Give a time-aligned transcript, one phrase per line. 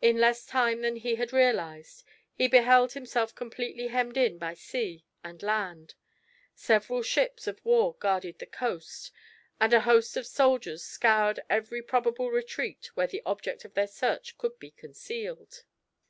[0.00, 5.04] In less time than he had realised, he beheld himself completely hemmed in by sea
[5.22, 5.94] and land.
[6.54, 9.10] Several ships of war guarded the coast,
[9.60, 14.38] and a host of soldiers scoured every probable retreat where the object of their search
[14.38, 15.64] could be concealed.